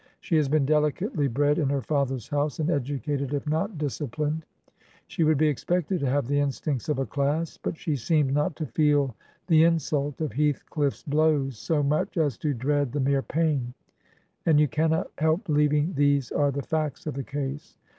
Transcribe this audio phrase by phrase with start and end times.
[0.19, 4.45] She has been dehcately bred in her father's house, and educated, if not disciplined;
[5.05, 8.55] she would be expected to have the instincts of a class; but she seems not
[8.55, 9.13] to feel
[9.45, 13.75] the insult of Heathcliff's blows so much as to dread the mere pain;
[14.47, 17.77] and you cannot help believing these are the facts of the case.